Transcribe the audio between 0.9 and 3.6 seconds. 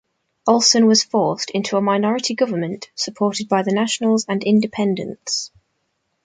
forced into a minority government, supported